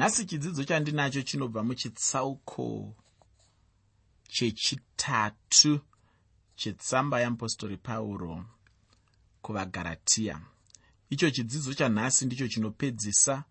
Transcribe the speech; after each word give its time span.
nhasi 0.00 0.26
chidzidzo 0.26 0.64
chandinacho 0.64 1.22
chinobva 1.22 1.62
muchitsauko 1.62 2.94
chechitatu 4.28 5.80
chetsamba 6.56 7.20
yeapostori 7.20 7.76
pauro 7.76 8.44
kuvagaratiya 9.42 10.40
icho 11.10 11.30
chidzidzo 11.30 11.74
chanhasi 11.74 12.26
ndicho 12.26 12.48
chinopedzisa 12.48 13.44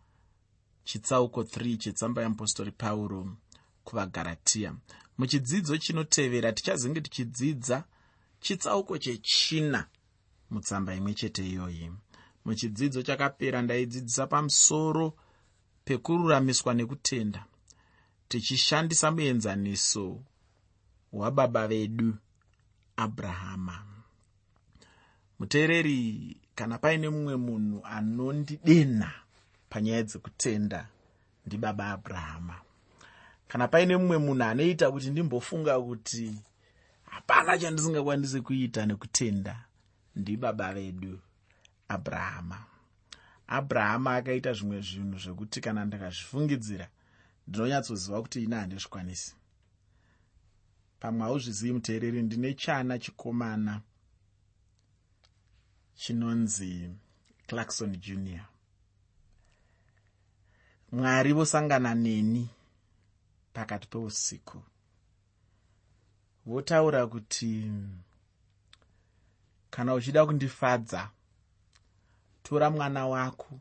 chitsauko 0.84 1.42
3 1.42 1.78
chetsamba 1.78 2.22
yeapostori 2.22 2.72
pauro 2.72 3.38
kuvagaratiya 3.84 4.76
muchidzidzo 5.18 5.78
chinotevera 5.78 6.52
tichazenge 6.52 7.02
tichidzidza 7.02 7.84
chitsauko 8.42 8.98
chechina 8.98 9.88
mutsamba 10.52 10.96
imwe 10.96 11.14
chete 11.14 11.50
iyoyi. 11.50 11.92
Muchidzidzo 12.46 13.02
chakapera 13.04 13.62
ndaidzidzisa 13.62 14.28
pamusoro 14.28 15.14
pekururamiswa 15.90 16.74
nekutenda 16.74 17.46
tichishandisa 18.30 19.12
muenzaniso 19.12 20.22
hwababa 21.12 21.68
vedu 21.68 22.18
abrahama. 22.98 23.76
Muteereri 25.40 26.38
kana 26.56 26.78
paine 26.78 27.10
mumwe 27.10 27.36
munhu 27.36 27.82
anondidenha 27.86 29.12
panyaya 29.70 30.04
dzekutenda 30.04 30.88
ndibaba 31.46 31.86
abrahama. 31.92 32.56
Kana 33.48 33.68
paine 33.68 33.98
mumwe 33.98 34.18
munhu 34.18 34.44
anoita 34.44 34.92
kuti 34.92 35.10
ndimbofunga 35.10 35.82
kuti 35.82 36.38
hapana 37.04 37.58
chandisingakwanisi 37.58 38.42
kuita 38.42 38.86
nekutenda 38.86 39.66
ndibaba 40.16 40.74
vedu 40.74 41.20
abrahama 41.88 42.69
abrahama 43.58 44.16
akaita 44.16 44.54
zvimwe 44.54 44.82
zvinhu 44.82 45.18
zvekuti 45.24 45.62
kana 45.62 45.86
ndakazvifungidzira 45.86 46.88
ndinonyatsoziva 47.48 48.22
kuti 48.22 48.44
ina 48.44 48.60
handizvikwanisi. 48.60 49.36
Pamwe 51.00 51.22
hauzvizivi 51.26 51.74
muteereri 51.74 52.22
ndine 52.22 52.54
chana 52.54 53.00
chikomana 53.00 53.82
chinonzi 55.96 56.90
clarkson 57.48 57.98
junior. 57.98 58.46
Mwari 60.92 61.34
vosangana 61.34 61.96
neni 61.96 62.50
pakati 63.54 63.88
peusiku. 63.88 64.62
Votaura 66.46 67.08
kuti 67.08 67.72
kana 69.70 69.94
uchida 69.94 70.26
kundifadza 70.26 71.10
tora 72.44 72.70
mwana 72.70 73.08
wako. 73.08 73.60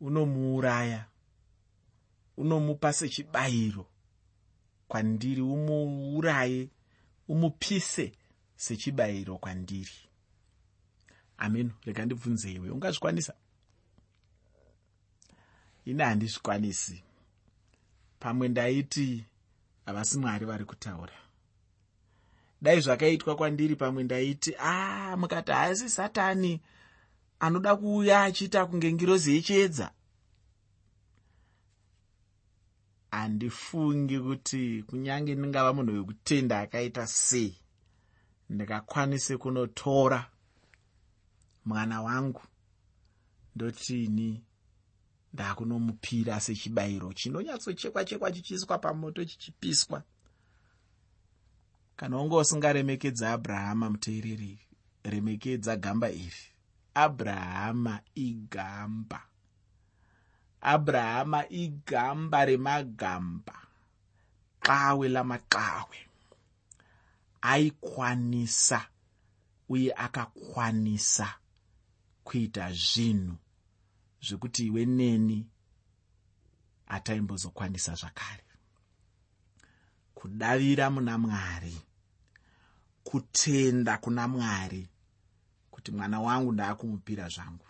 Unomuuraya. 0.00 1.04
Unomupa 2.36 2.92
sechibayiro. 2.92 3.86
Kwandiri 4.88 5.40
umuuraye 5.40 6.68
umupise 7.28 8.12
sechibayiro 8.56 9.38
kwandiri. 9.38 9.98
Ameno 11.38 11.70
rega 11.84 12.04
ndibvunzeiwe 12.04 12.70
ungazvikwanisa? 12.70 13.34
Ine 15.84 16.04
handizvikwanisi. 16.04 17.02
Pamwe 18.18 18.48
ndaiti 18.48 19.24
havasi 19.86 20.18
mwari 20.18 20.46
vari 20.46 20.64
kutaura. 20.64 21.12
Dai 22.62 22.80
zvakaitwa 22.80 23.36
kwandiri 23.36 23.76
pamwe 23.76 24.02
ndaiti 24.02 24.54
a 24.58 25.16
mukati 25.16 25.52
haasi 25.52 25.90
satani 25.90 26.60
anoda 27.40 27.76
kuuya 27.76 28.22
achiita 28.22 28.66
kunge 28.66 28.92
ngirozi 28.92 29.34
yechiedza? 29.34 29.90
Handifungi 33.10 34.18
kuti 34.20 34.82
kunyange 34.86 35.34
ndingava 35.34 35.72
munhu 35.72 35.92
wekutenda 35.94 36.60
akaita 36.60 37.06
sei. 37.06 37.56
Ndikakwanise 38.50 39.36
kunotora 39.36 40.30
mwana 41.64 42.02
wangu 42.02 42.42
ndotini 43.56 44.44
ndaakunomupira 45.32 46.40
sechibayiro 46.40 47.12
chinonyatsochekwa 47.12 48.04
chekwa 48.04 48.32
chichiiswa 48.32 48.78
pamoto 48.78 49.24
chichipiswa. 49.24 50.02
Kana 51.96 52.18
unge 52.20 52.36
usingaremekedza 52.36 53.32
abrahama 53.32 53.90
muteereri 53.90 54.58
remekedza 55.04 55.76
gamba 55.76 56.10
iri 56.10 56.42
abrahama 57.04 58.00
igamba. 58.14 59.20
Abrahama 60.60 61.40
igamba 61.48 62.44
remagamba. 62.48 63.56
Qawe 64.66 65.06
lamaqawe 65.08 65.98
aikwanisa 67.42 68.80
uye 69.68 69.92
akakwanisa 69.94 71.28
kuita 72.24 72.72
zvinhu 72.72 73.36
zvekuti 74.26 74.66
iwe 74.66 74.82
neni 74.86 75.38
hataimbozokwanisa 76.86 77.94
zvakare. 77.94 78.44
Kudavira 80.14 80.90
muna 80.90 81.18
mwari 81.18 81.76
kutenda 83.04 83.98
kuna 83.98 84.28
mwari 84.28 84.88
kuti 85.86 85.96
mwana 85.96 86.20
wangu 86.20 86.52
ndaakumupira 86.52 87.28
zvangu. 87.28 87.64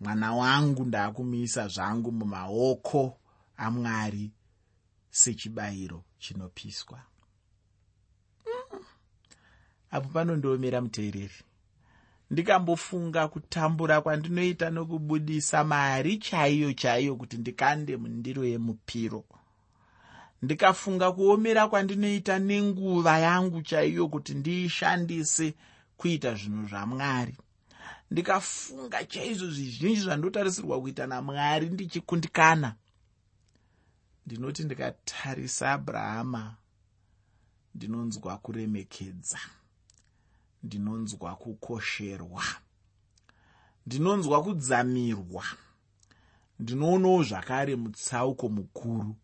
Mwana 0.00 0.34
wangu 0.34 0.84
ndaakumuisa 0.84 1.68
zvangu 1.68 2.12
mumaoko 2.12 3.18
amwari 3.56 4.30
sechibayiro 5.10 6.04
chinopiswa. 6.18 7.00
Apo 9.90 10.08
panondiomera 10.08 10.80
muteereri. 10.80 11.34
Ndikambofunga 12.30 13.28
kutambura 13.28 14.00
kwandinoita 14.00 14.70
nokubudisa 14.70 15.64
mari 15.64 16.18
chaiyo 16.18 16.72
chaiyo 16.72 17.16
kuti 17.16 17.36
ndikande 17.38 17.96
mundiro 17.96 18.44
yemupiro 18.44 19.24
ndikafunga 20.42 21.12
kuomera 21.12 21.68
kwandinoita 21.68 22.38
nenguva 22.38 23.18
yangu 23.18 23.62
chaiyo 23.62 24.08
kuti 24.08 24.34
ndiishandise 24.34 25.54
kuita 25.96 26.34
zvinhu 26.34 26.68
zvamwari 26.68 27.36
ndikafunga 28.10 29.04
chaizvo 29.04 29.46
zvizhinji 29.50 30.00
zvandotarisirwa 30.00 30.80
kuita 30.80 31.06
namwari 31.06 31.70
ndichikundikana. 31.70 32.74
Ndinoti 34.26 34.64
ndikatarisa 34.64 35.72
abrahama 35.72 36.56
ndinonzwa 37.74 38.38
kuremekedza 38.38 39.38
ndinonzwa 40.62 41.36
kukosherwa 41.36 42.44
ndinonzwa 43.86 44.42
kudzamirwa 44.42 45.44
ndinoonawo 46.58 47.22
zvakare 47.22 47.76
mutsauko 47.76 48.48
mukuru 48.48 49.16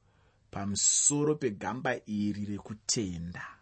pamusoro 0.51 1.35
pegamba 1.35 1.97
iri 2.07 2.45
rekutenda 2.45 3.60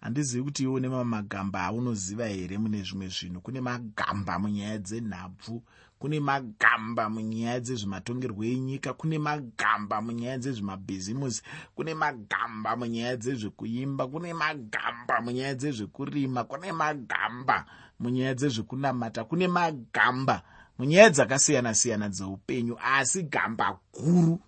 handizivi 0.00 0.44
kuti 0.44 0.62
iwo 0.62 0.80
nemamwe 0.80 1.04
magamba 1.04 1.64
aunoziva 1.64 2.26
here 2.26 2.58
mune 2.58 2.82
zvimwe 2.82 3.08
zvinhu. 3.08 3.40
Kune 3.40 3.60
magamba 3.60 4.38
munyaya 4.38 4.78
dzenhabvu 4.78 5.62
kune 6.00 6.20
magamba 6.20 7.10
munyaya 7.12 7.60
dzezvematongerwo 7.60 8.44
enyika 8.44 8.92
kune 8.96 9.18
magamba 9.18 10.00
munyaya 10.00 10.38
dzezvemabhizimusi 10.40 11.42
kune 11.76 11.92
magamba 11.94 12.76
munyaya 12.76 13.16
dzezvekuimba 13.20 14.08
kune 14.08 14.32
magamba 14.32 15.20
munyaya 15.20 15.54
dzezvekurima 15.54 16.44
kune 16.44 16.72
magamba 16.72 17.66
munyaya 18.00 18.34
dzezvekunamata 18.34 19.24
kune 19.28 19.48
magamba 19.48 20.36
munyaya 20.78 21.10
dzakasiyana-siyana 21.10 22.08
dzeupenyu 22.08 22.74
asi 22.80 23.22
gamba 23.28 23.76
guru 23.92 24.40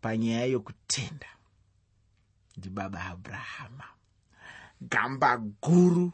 panyaya 0.00 0.46
yokutenda. 0.46 1.28
Ndibaba 2.56 3.04
abrahama 3.12 3.91
gamba 4.90 5.36
guru 5.38 6.12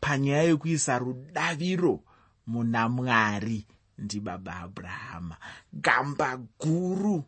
panyaya 0.00 0.42
yekuisa 0.42 0.98
rudaviro 0.98 2.04
muna 2.46 2.88
mwari 2.88 3.66
ndibaba 3.98 4.56
abrahama. 4.56 5.36
Gamba 5.72 6.36
guru. 6.36 7.24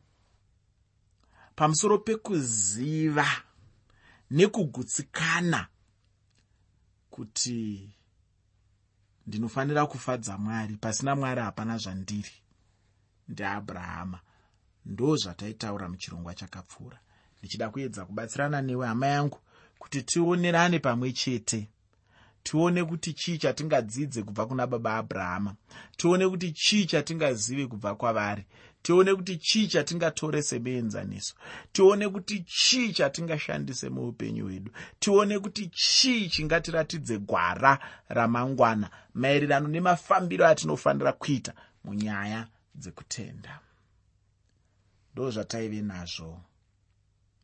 Pamusoro 1.56 1.98
pekuziva 1.98 3.26
nekugutsikana 4.30 5.66
kuti 7.10 7.90
ndinofanira 9.26 9.86
kufadza 9.86 10.38
mwari 10.38 10.76
pasina 10.76 11.16
mwari 11.16 11.40
hapana 11.40 11.78
zvandiri 11.78 12.32
ndeabrahama 13.28 14.20
ndo 14.84 15.16
zvataitaura 15.16 15.88
muchirongwa 15.88 16.34
chakapfuura. 16.34 16.98
Ndichida 17.38 17.70
kuedza 17.70 18.04
kubatsirana 18.06 18.62
newe 18.62 18.86
hama 18.86 19.06
yangu 19.06 19.38
kuti 19.78 20.02
tionerane 20.02 20.78
pamwe 20.78 21.12
chete. 21.12 21.68
Tione 22.42 22.84
kuti 22.84 23.12
chii 23.12 23.38
chatingadzidze 23.38 24.22
kubva 24.22 24.46
kuna 24.46 24.66
baba 24.66 24.96
abrahama. 24.96 25.54
Tione 25.96 26.28
kuti 26.28 26.52
chii 26.52 26.86
chatingazive 26.86 27.66
kubva 27.66 27.94
kwavari. 27.94 28.44
Tione 28.82 29.14
kuti 29.14 29.36
chii 29.36 29.66
chatingatore 29.68 30.42
semuenzaniso 30.42 31.34
tione 31.72 32.08
kuti 32.08 32.44
chii 32.46 32.92
chatingashandise 32.92 33.88
muupenyu 33.88 34.44
hwedu. 34.44 34.70
Tione 34.98 35.38
kuti 35.38 35.66
chii 35.68 36.28
chingatiratidze 36.28 37.18
gwara 37.18 37.78
ramangwana 38.08 38.90
maererano 39.14 39.68
nemafambiro 39.68 40.46
atinofanira 40.46 41.12
kuita 41.12 41.52
munyaya 41.84 42.48
dzekutenda. 42.74 43.60
Ndo 45.12 45.30
zvataive 45.30 45.82
nazvo 45.82 46.40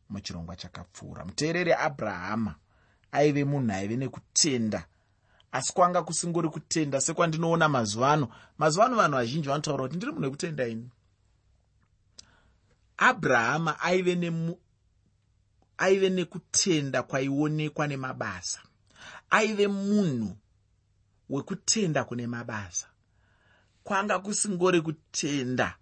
muchirongwa 0.09 0.55
chakapfuura. 0.55 1.25
Muteereri 1.25 1.73
abrahama 1.73 2.55
aive 3.11 3.43
munhu 3.45 3.71
aive 3.73 3.95
nekutenda. 3.95 4.85
Asi 5.51 5.73
kwanga 5.73 6.03
kusingori 6.03 6.49
kutenda 6.49 7.01
sekwandinoona 7.01 7.69
mazuva 7.69 8.11
ano 8.13 8.29
mazuva 8.57 8.85
ano 8.85 8.95
vanhu 8.95 9.15
vazhinji 9.17 9.47
vanotaura 9.47 9.83
kuti 9.83 9.95
ndiri 9.97 10.11
munhu 10.11 10.23
wekutenda 10.25 10.67
ini. 10.67 10.89
Abrahama 12.97 13.79
aive 13.79 14.15
nemu 14.15 14.57
aive 15.77 16.09
nekutenda 16.09 17.03
kwaionekwa 17.03 17.87
nemabasa. 17.87 18.61
Aive 19.29 19.67
munhu 19.67 20.37
wekutenda 21.29 22.03
kune 22.03 22.27
mabasa. 22.27 22.87
Kwanga 23.83 24.19
kusingori 24.19 24.81
kutenda 24.81 25.75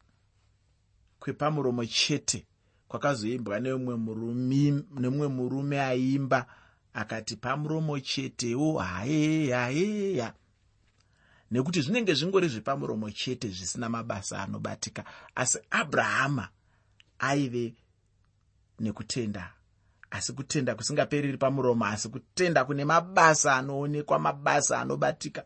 kwepamuromo 1.19 1.85
chete 1.85 2.45
kwakazoimbwa 2.91 3.59
nemumwe 3.59 5.27
murume 5.27 5.81
aimba 5.81 6.45
akati 6.93 7.35
pamuromo 7.35 7.99
chetewo 7.99 8.77
haye 8.79 9.51
hayeya. 9.53 10.33
Nekuti 11.51 11.81
zvinenge 11.81 12.13
zvingori 12.13 12.47
zvepamuromo 12.47 13.11
chete 13.11 13.47
zvisina 13.47 13.89
mabasa 13.89 14.43
anobatika 14.43 15.03
asi 15.35 15.59
abrahama 15.69 16.49
aive 17.19 17.73
nekutenda 18.79 19.53
asi 20.11 20.33
kutenda 20.33 20.75
kusingapereri 20.75 21.37
pamuromo 21.37 21.85
asi 21.85 22.09
kutenda 22.09 22.65
kune 22.65 22.85
mabasa 22.85 23.55
anoonekwa 23.55 24.19
mabasa 24.19 24.81
anobatika 24.81 25.45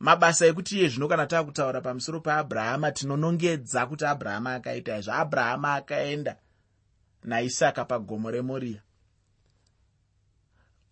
mabasa 0.00 0.46
ekuti 0.46 0.78
iye 0.78 0.88
zvino 0.88 1.08
kana 1.08 1.26
taakutaura 1.26 1.80
pamusoro 1.80 2.20
paabrahama 2.20 2.92
tinonongedza 2.92 3.86
kuti 3.86 4.04
abrahama 4.06 4.54
akaita 4.54 4.98
izvo. 4.98 5.12
Abrahama 5.12 5.74
akaenda 5.74 6.36
naisaka 7.24 7.84
pagomo 7.84 8.30
remoriya 8.30 8.80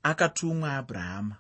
akatumwa 0.03 0.77
abrahama 0.77 1.37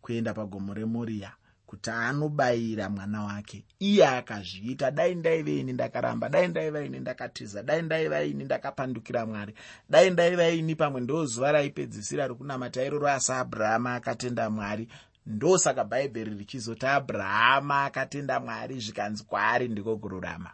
kuenda 0.00 0.34
pagomo 0.34 0.74
remoriya 0.74 1.32
kuti 1.66 1.90
anobayira 1.90 2.88
mwana 2.90 3.22
wake. 3.22 3.64
Iye 3.78 4.06
akazviita 4.08 4.90
dai 4.90 5.14
ndaive 5.14 5.60
ini 5.60 5.72
ndakaramba 5.72 6.28
dai 6.28 6.48
ndaiva 6.48 6.80
ini 6.84 7.00
ndakatiza 7.00 7.62
dai 7.62 7.82
ndaiva 7.82 8.22
ini 8.22 8.44
ndakapandukira 8.44 9.26
mwari 9.26 9.54
dai 9.90 10.10
ndaiva 10.10 10.48
ini 10.48 10.74
pamwe 10.76 11.00
ndo 11.00 11.26
zuva 11.26 11.52
raipedzisira 11.52 12.26
rokunamata 12.26 12.84
iroro. 12.84 13.08
Asi 13.08 13.32
abrahama 13.32 13.94
akatenda 13.94 14.50
mwari 14.50 14.88
ndosaka 15.26 15.84
bhaibheri 15.84 16.34
richizoti 16.34 16.86
abrahama 16.86 17.84
akatenda 17.84 18.40
mwari 18.40 18.80
zvikanzi 18.80 19.24
kwaari 19.24 19.68
ndiko 19.68 19.96
kururama. 19.96 20.50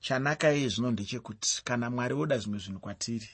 Chanaka 0.00 0.52
iye 0.52 0.68
zvino 0.68 0.90
ndechekuti 0.90 1.62
kana 1.64 1.90
mwari 1.90 2.14
oda 2.14 2.38
zvimwe 2.38 2.58
zvinhu 2.58 2.80
kwatiri 2.80 3.30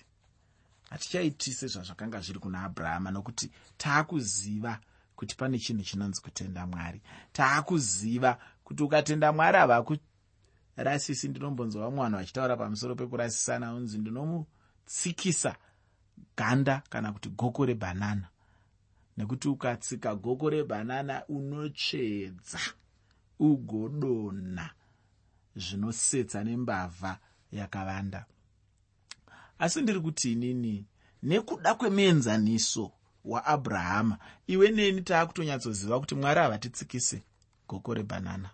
hatichaiti 0.91 1.53
sezvazvakanga 1.53 2.21
zviri 2.21 2.39
kuna 2.39 2.65
abrahama 2.65 3.11
nokuti 3.11 3.51
taakuziva 3.77 4.81
kuti 5.17 5.37
pane 5.37 5.59
chinhu 5.59 5.83
chinonzi 5.83 6.21
kutenda 6.21 6.67
mwari. 6.67 7.01
Taakuziva 7.33 8.39
kuti 8.65 8.83
ukatenda 8.83 9.33
mwari 9.33 9.59
havakurasisi 9.59 11.29
ndinombonzwa 11.29 11.83
vamwe 11.83 12.03
vanhu 12.03 12.17
vachitaura 12.17 12.57
pamusoro 12.57 12.95
pekurasisana 12.95 13.75
unzi 13.75 13.99
ndinomutsikisa 13.99 15.57
ganda 16.37 16.83
kana 16.91 17.13
kuti 17.13 17.29
goko 17.29 17.67
rebhanana 17.67 18.29
nekuti 19.17 19.49
ukatsika 19.49 20.15
goko 20.15 20.51
rebhanana 20.51 21.27
unotsvedza 21.29 22.61
ugodonha 23.39 24.71
zvinosetsa 25.57 26.45
nembavha 26.45 27.19
yakavanda. 27.53 28.25
Asi 29.59 29.83
ndiri 29.83 30.01
kuti 30.01 30.33
inini 30.33 30.87
nekuda 31.23 31.75
kwemuenzaniso 31.75 32.93
waabrahama 33.25 34.19
iwe 34.47 34.71
neni 34.71 35.01
taakutonyatsoziva 35.03 36.01
kuti 36.01 36.15
mwari 36.15 36.41
havatitsikise 36.41 37.23
goko 37.69 37.95
rebhanana 37.95 38.51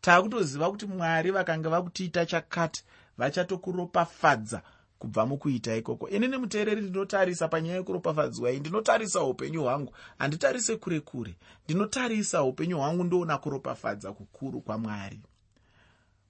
taakutoziva 0.00 0.70
kuti 0.70 0.86
mwari 0.86 1.30
vakanga 1.30 1.68
vakutiita 1.68 2.26
chakati 2.26 2.84
vachatokuropafadza 3.18 4.62
kubva 5.00 5.26
mukuita 5.26 5.76
ikoko. 5.76 6.08
Inini 6.08 6.36
muteereri 6.38 6.80
ndinotarisa 6.82 7.48
panyaya 7.48 7.76
yekuropafadzwa 7.76 8.50
iyi. 8.50 8.60
Ndinotarisa 8.60 9.22
upenyu 9.22 9.62
hwangu. 9.62 9.94
Handitarise 10.18 10.76
kure 10.76 11.00
kure. 11.00 11.34
Ndinotarisa 11.64 12.42
upenyu 12.42 12.76
hwangu 12.78 13.04
ndoona 13.04 13.38
kuropafadza 13.38 14.12
kukuru 14.12 14.60
kwamwari. 14.60 15.20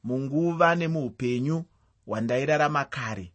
Munguva 0.04 0.74
nemuupenyu 0.74 1.64
hwandairarama 2.06 2.84
kare 2.84 3.32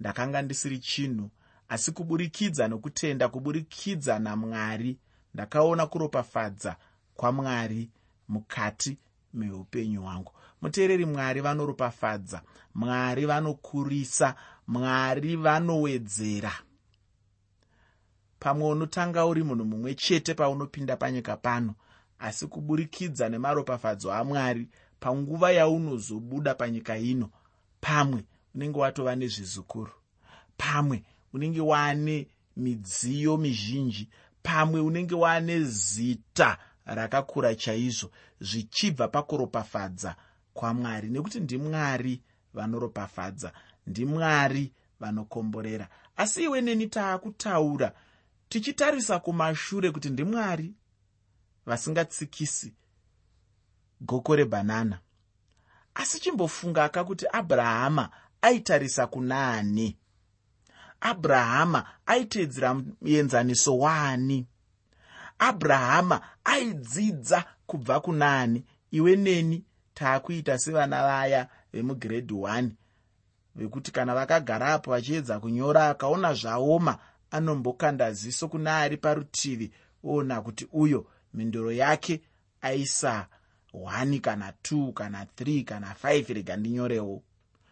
ndakanga 0.00 0.42
ndisiri 0.42 0.78
chinhu 0.78 1.30
asi 1.68 1.92
kuburikidza 1.92 2.68
nokutenda 2.68 3.28
kuburikidza 3.28 4.18
namwari 4.18 4.98
ndakaona 5.34 5.86
kuropafadza 5.86 6.76
kwamwari 7.14 7.90
mukati 8.28 8.98
meupenyu 9.34 10.02
hwangu. 10.02 10.32
Muteereri 10.62 11.06
mwari 11.06 11.40
vanoropafadza 11.40 12.42
mwari 12.74 13.26
vanokurisa 13.26 14.34
mwari 14.66 15.36
vanowedzera. 15.36 16.52
Pamwe 18.38 18.68
unotanga 18.68 19.26
uri 19.26 19.42
munhu 19.44 19.64
mumwe 19.64 19.94
chete 19.94 20.34
paunopinda 20.34 20.96
panyika 20.96 21.36
pano 21.36 21.74
asi 22.18 22.46
kuburikidza 22.46 23.28
nemaropafadzo 23.28 24.12
amwari 24.12 24.68
panguva 25.00 25.52
yaunozobuda 25.52 26.54
panyika 26.54 26.98
ino 26.98 27.30
pamwe 27.80 28.24
unenge 28.54 28.78
watova 28.78 29.16
nezvizukuru 29.16 29.92
pamwe 30.56 31.02
unenge 31.32 31.60
waane 31.60 32.28
midziyo 32.56 33.36
mizhinji 33.36 34.08
pamwe 34.42 34.80
unenge 34.80 35.14
waane 35.14 35.60
zita 35.62 36.58
rakakura 36.84 37.54
chaizvo 37.54 38.10
zvichibva 38.48 39.08
pakuropafadza 39.08 40.16
kwamwari. 40.54 41.08
Nekuti 41.10 41.40
ndimwari 41.40 42.22
vanoropafadza 42.54 43.52
ndimwari 43.86 44.72
vanokomborera. 45.00 45.88
Asi 46.16 46.42
iwe 46.44 46.60
neni 46.60 46.86
taakutaura 46.86 47.92
tichitarisa 48.48 49.18
kumashure 49.18 49.90
kuti 49.90 50.10
ndimwari 50.10 50.74
vasingatsikisi 51.66 52.74
goko 54.00 54.36
rebhanana 54.36 54.98
asi 55.94 56.20
chimbofunga 56.20 56.88
ka 56.88 57.04
kuti 57.04 57.26
abrahama 57.32 58.10
aitarisa 58.42 59.06
kunaani 59.06 59.96
abrahama 61.00 61.86
aiteedzera 62.06 62.74
muenzaniso 62.74 63.78
waani 63.78 64.46
abrahama 65.38 66.20
aidzidza 66.44 67.44
kubva 67.66 68.00
kunaani 68.00 68.64
iwe 68.90 69.16
neni 69.16 69.64
taakuita 69.94 70.58
sevana 70.58 71.02
vaya 71.02 71.48
vemugiredhi 71.72 72.34
1 72.34 72.68
vekuti 73.56 73.90
kana 73.92 74.14
vakagarapo 74.14 74.90
vachiedza 74.90 75.40
kunyora 75.40 75.88
akaona 75.88 76.34
zvaoma 76.34 76.98
anombokanda 77.30 78.12
ziso 78.12 78.48
kuna 78.48 78.78
ari 78.78 78.96
parutivi 78.96 79.72
oona 80.04 80.42
kuti 80.42 80.68
uyo 80.72 81.06
mhinduro 81.34 81.72
yake 81.72 82.20
aisa 82.60 83.26
1 83.74 84.20
kana 84.20 84.52
2 84.62 84.92
kana 84.92 85.24
3 85.24 85.64
kana 85.64 85.94
5 86.04 86.34
rega 86.34 86.56
ndinyorewo. 86.56 87.22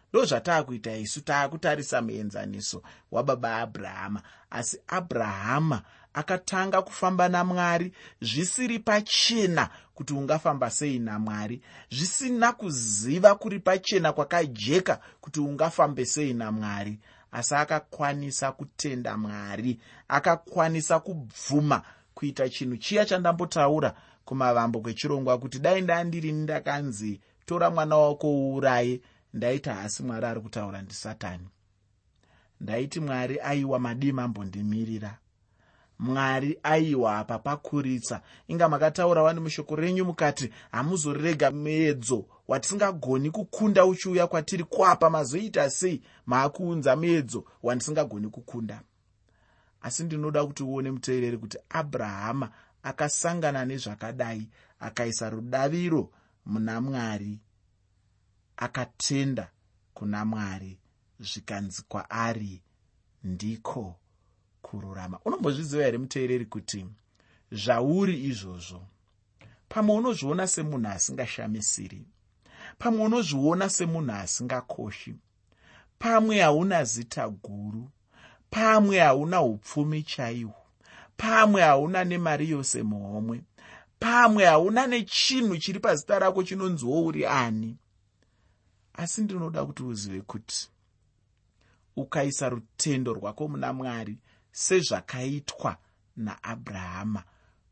Ndo 0.09 0.25
zvataakuita 0.25 0.95
isu 0.97 1.21
taakutarisa 1.21 2.01
muenzaniso 2.01 2.83
wababa 3.11 3.57
abrahama. 3.57 4.21
Asi 4.49 4.79
abrahama 4.87 5.81
akatanga 6.13 6.81
kufamba 6.81 7.29
namwari 7.29 7.93
zvisiri 8.21 8.79
pachena 8.79 9.69
kuti 9.93 10.13
ungafamba 10.13 10.69
sei 10.69 10.99
namwari 10.99 11.61
zvisina 11.91 12.51
kuziva 12.53 13.35
kuri 13.35 13.59
pachena 13.59 14.13
kwakajeka 14.13 14.99
kuti 15.21 15.39
ungafambe 15.39 16.05
sei 16.05 16.33
namwari. 16.33 16.99
Asi 17.31 17.55
akakwanisa 17.55 18.51
kutenda 18.51 19.17
mwari 19.17 19.79
akakwanisa 20.07 20.99
kubvuma 20.99 21.81
kuita 22.13 22.49
chinhu 22.49 22.77
chiya 22.77 23.05
chandambotaura 23.05 23.93
kumavambo 24.25 24.79
kwechirongwa 24.81 25.37
kuti 25.37 25.59
dai 25.59 25.81
ndandirini 25.81 26.43
ndakanzi 26.43 27.21
tora 27.45 27.69
mwana 27.69 27.95
wako 27.97 28.27
uuraye. 28.31 29.01
Ndaita 29.33 29.73
hasi 29.73 30.03
mwari 30.03 30.25
ari 30.25 30.41
kutaura 30.41 30.81
ndisatani 30.81 31.47
ndaiti 32.61 32.99
mwari 32.99 33.39
aiwa 33.39 33.79
madii 33.79 34.11
mambondimirira 34.11 35.17
mwari 35.99 36.59
aiwa 36.63 37.17
apa 37.19 37.39
pakuritsa. 37.39 38.21
Inga 38.47 38.69
makataura 38.69 39.23
wani 39.23 39.39
mushoko 39.39 39.75
renyu 39.75 40.05
mukati 40.05 40.49
hamuzorega 40.71 41.51
muedzo 41.51 42.25
watisingagoni 42.47 43.31
kukunda 43.31 43.85
uchiuya 43.85 44.27
kwatiri 44.27 44.63
kwapa 44.63 45.09
mazoita 45.09 45.69
sei? 45.69 46.01
Maakuunza 46.25 46.95
muedzo 46.95 47.45
wandisingagoni 47.63 48.27
kukunda. 48.29 48.81
Asi 49.81 50.03
ndinoda 50.03 50.45
kuti 50.45 50.63
uone 50.63 50.91
muteereri 50.91 51.37
kuti 51.37 51.57
abrahama 51.69 52.49
akasangana 52.83 53.65
nezvakadai 53.65 54.49
akaisa 54.79 55.29
rudaviro 55.29 56.09
muna 56.45 56.81
mwari 56.81 57.39
akatenda 58.57 59.51
kuna 59.93 60.25
mwari. 60.25 60.79
Zvikanzi 61.19 61.83
kwaari 61.87 62.61
ndiko 63.23 63.95
kururama. 64.73 65.19
Unombozviziva 65.25 65.83
here 65.83 65.97
muteereri 65.97 66.45
kuti 66.45 66.85
zvauri 67.51 68.23
izvozvo? 68.23 68.87
Pamwe 69.69 69.95
unozviona 69.95 70.47
semunhu 70.47 70.87
asingashamisiri? 70.87 72.05
Pamwe 72.77 73.05
unozviona 73.05 73.69
semunhu 73.69 74.11
asingakoshi? 74.11 75.15
Pamwe 75.99 76.41
hauna 76.41 76.83
zita 76.83 77.29
guru? 77.29 77.89
Pamwe 78.49 78.99
hauna 78.99 79.41
upfumi 79.41 80.03
chaihwo 80.03 80.63
pamwe 81.17 81.61
hauna 81.61 82.03
nemari 82.03 82.49
yose 82.49 82.83
muhomwe? 82.83 83.41
Pamwe 83.99 84.45
hauna 84.45 84.87
nechinhu 84.87 85.57
chiri 85.57 85.79
pazita 85.79 86.19
rako 86.19 86.43
chinonziwo 86.43 87.05
uri 87.05 87.25
ani? 87.25 87.77
Asi 88.93 89.21
ndinoda 89.21 89.65
kuti 89.65 89.83
uzive 89.83 90.21
kuti 90.21 90.69
ukaisa 91.95 92.49
rutendo 92.49 93.13
rwako 93.13 93.47
muna 93.47 93.73
mwari 93.73 94.17
sezvakaitwa 94.53 95.77
naabrahama 96.17 97.23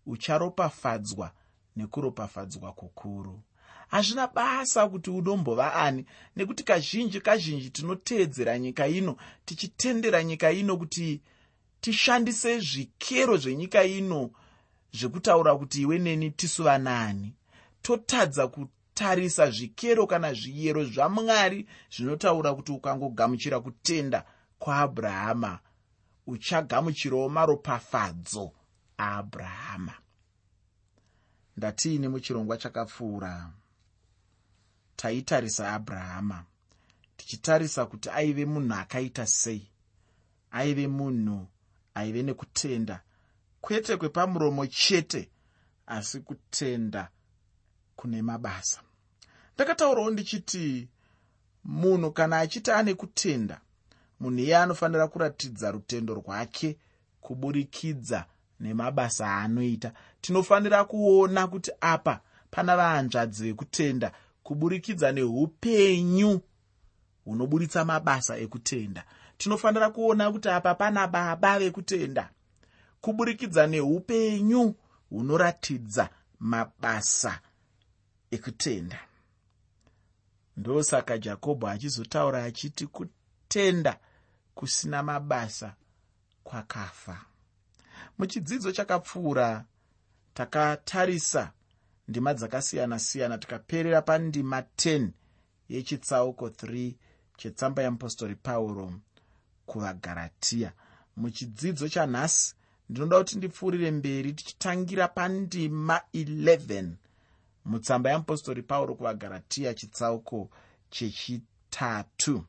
ucharopafadzwa 0.05 1.31
nekuropafadzwa 1.75 2.73
kukuru. 2.73 3.41
Hazvina 3.87 4.27
basa 4.27 4.87
kuti 4.89 5.09
unombova 5.09 5.75
ani 5.75 6.05
nekuti 6.35 6.63
kazhinji 6.63 7.21
kazhinji 7.21 7.69
tinoteedzera 7.69 8.59
nyika 8.59 8.87
ino 8.87 9.15
tichitendera 9.45 10.23
nyika 10.23 10.51
ino 10.51 10.77
kuti 10.77 11.21
tishandise 11.81 12.59
zvikero 12.59 13.37
zvenyika 13.37 13.83
ino 13.83 14.31
zvekutaura 14.93 15.55
kuti 15.55 15.81
iwe 15.81 15.99
neni 15.99 16.31
tisu 16.31 16.63
vanaani 16.63 17.33
totadza 17.81 18.47
kutarisa 18.47 19.51
zvikero 19.51 20.07
kana 20.07 20.33
zviyero 20.33 20.83
zvamwari 20.83 21.67
zvinotaura 21.95 22.53
kuti 22.53 22.71
ukangogamuchira 22.71 23.59
kutenda 23.59 24.25
kwaabrahama 24.59 25.59
uchagamuchirawo 26.27 27.29
maropafadzo 27.29 28.51
aabrahama 28.99 29.93
ndatiini 31.57 32.07
muchirongwa 32.07 32.57
chakapfuura? 32.57 33.51
Taitarisa 34.95 35.73
abrahama 35.73 36.45
tichitarisa 37.17 37.85
kuti 37.85 38.09
aive 38.09 38.45
munhu 38.45 38.73
akaita 38.75 39.27
sei? 39.27 39.67
Aive 40.51 40.87
munhu 40.87 41.47
aive 41.93 42.23
nekutenda 42.23 43.01
kwete 43.61 43.97
kwepamuromo 43.97 44.67
chete 44.67 45.29
asi 45.87 46.19
kutenda 46.19 47.09
kune 47.95 48.21
mabasa. 48.21 48.81
Ndakataurawo 49.55 50.09
ndichiti 50.09 50.87
munhu 51.63 52.11
kana 52.11 52.39
achiti 52.39 52.71
ane 52.71 52.93
kutenda 52.93 53.61
munhu 54.21 54.39
iye 54.39 54.57
anofanira 54.57 55.07
kuratidza 55.07 55.71
rutendo 55.71 56.13
rwake 56.13 56.77
kuburikidza 57.21 58.25
nemabasa 58.59 59.25
aanoita. 59.27 59.93
Tinofanira 60.21 60.83
kuona 60.85 61.47
kuti 61.47 61.71
apa 61.81 62.21
pana 62.51 62.77
vahanzvadzi 62.77 63.43
vekutenda 63.47 64.11
kuburikidza 64.43 65.11
neupenyu 65.11 66.41
hunoburitsa 67.25 67.85
mabasa 67.85 68.37
ekutenda. 68.37 69.03
Tinofanira 69.37 69.89
kuona 69.89 70.31
kuti 70.31 70.49
apa 70.49 70.75
pana 70.75 71.07
baba 71.07 71.59
vekutenda 71.59 72.29
kuburikidza 73.01 73.67
neupenyu 73.67 74.75
hunoratidza 75.09 76.09
mabasa 76.39 77.39
ekutenda. 78.31 78.99
Ndosaka 80.57 81.17
jakobho 81.17 81.67
achizotaura 81.67 82.43
achiti 82.43 82.87
kutenda 82.87 83.97
kusina 84.55 85.03
mabasa 85.03 85.75
kwakafa. 86.43 87.25
Muchidzidzo 88.17 88.71
chakapfuura 88.71 89.65
takatarisa 90.33 91.51
ndima 92.07 92.33
dzakasiyana-siyana 92.33 93.37
tikaperera 93.37 94.01
pandima 94.01 94.59
10 94.59 95.09
yechitsauko 95.69 96.47
3 96.47 96.93
chetsamba 97.37 97.81
yeapostori 97.81 98.35
pauro 98.35 98.93
kuvagaratiya 99.65 100.71
muchidzidzo 101.17 101.89
chanhasi 101.89 102.55
ndinoda 102.89 103.17
kuti 103.17 103.37
ndipfuurire 103.37 103.91
mberi 103.91 104.33
tichitangira 104.33 105.07
pandima 105.07 106.01
11 106.13 106.89
mutsamba 107.65 108.09
yeapostori 108.09 108.61
pauro 108.61 108.95
kuvagaratiya 108.95 109.73
chitsauko 109.73 110.49
chechitatu 110.89 112.45